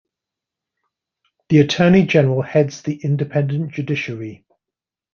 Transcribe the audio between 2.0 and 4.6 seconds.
General heads the independent judiciary.